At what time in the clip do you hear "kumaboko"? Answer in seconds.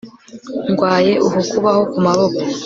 1.91-2.39